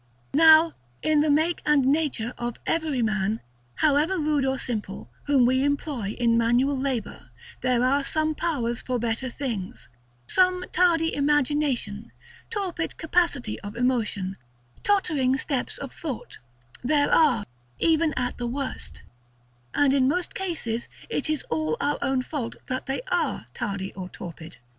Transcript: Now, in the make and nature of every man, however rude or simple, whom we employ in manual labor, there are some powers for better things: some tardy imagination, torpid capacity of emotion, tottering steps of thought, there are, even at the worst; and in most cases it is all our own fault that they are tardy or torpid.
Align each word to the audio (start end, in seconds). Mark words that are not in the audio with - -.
Now, 0.33 0.73
in 1.03 1.19
the 1.19 1.29
make 1.29 1.61
and 1.63 1.85
nature 1.85 2.33
of 2.35 2.55
every 2.65 3.03
man, 3.03 3.39
however 3.75 4.17
rude 4.17 4.45
or 4.45 4.57
simple, 4.57 5.11
whom 5.25 5.45
we 5.45 5.63
employ 5.63 6.15
in 6.17 6.39
manual 6.39 6.75
labor, 6.75 7.29
there 7.61 7.83
are 7.83 8.03
some 8.03 8.33
powers 8.33 8.81
for 8.81 8.97
better 8.97 9.29
things: 9.29 9.89
some 10.25 10.65
tardy 10.71 11.13
imagination, 11.13 12.11
torpid 12.49 12.97
capacity 12.97 13.59
of 13.59 13.75
emotion, 13.75 14.37
tottering 14.81 15.37
steps 15.37 15.77
of 15.77 15.93
thought, 15.93 16.39
there 16.83 17.13
are, 17.13 17.45
even 17.77 18.11
at 18.15 18.39
the 18.39 18.47
worst; 18.47 19.03
and 19.75 19.93
in 19.93 20.07
most 20.07 20.33
cases 20.33 20.89
it 21.11 21.29
is 21.29 21.43
all 21.51 21.77
our 21.79 21.99
own 22.01 22.23
fault 22.23 22.55
that 22.65 22.87
they 22.87 23.03
are 23.11 23.45
tardy 23.53 23.93
or 23.93 24.09
torpid. 24.09 24.57